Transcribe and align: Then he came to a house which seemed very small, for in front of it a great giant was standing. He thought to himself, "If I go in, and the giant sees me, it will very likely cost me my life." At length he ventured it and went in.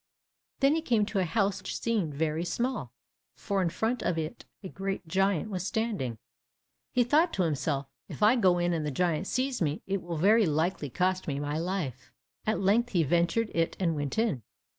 Then 0.61 0.73
he 0.73 0.81
came 0.81 1.05
to 1.05 1.19
a 1.19 1.25
house 1.25 1.61
which 1.61 1.79
seemed 1.79 2.15
very 2.15 2.43
small, 2.43 2.91
for 3.35 3.61
in 3.61 3.69
front 3.69 4.01
of 4.01 4.17
it 4.17 4.45
a 4.63 4.67
great 4.67 5.07
giant 5.07 5.51
was 5.51 5.67
standing. 5.67 6.17
He 6.91 7.03
thought 7.03 7.31
to 7.33 7.43
himself, 7.43 7.85
"If 8.09 8.23
I 8.23 8.35
go 8.35 8.57
in, 8.57 8.73
and 8.73 8.83
the 8.83 8.89
giant 8.89 9.27
sees 9.27 9.61
me, 9.61 9.83
it 9.85 10.01
will 10.01 10.17
very 10.17 10.47
likely 10.47 10.89
cost 10.89 11.27
me 11.27 11.37
my 11.39 11.59
life." 11.59 12.11
At 12.47 12.59
length 12.59 12.93
he 12.93 13.03
ventured 13.03 13.51
it 13.53 13.77
and 13.79 13.93
went 13.95 14.17
in. 14.17 14.41